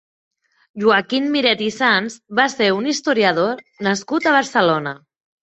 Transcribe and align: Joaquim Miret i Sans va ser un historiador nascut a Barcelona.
Joaquim 0.83 1.27
Miret 1.35 1.61
i 1.65 1.67
Sans 1.75 2.15
va 2.41 2.47
ser 2.55 2.71
un 2.79 2.89
historiador 2.93 3.63
nascut 3.91 4.27
a 4.27 4.35
Barcelona. 4.41 4.97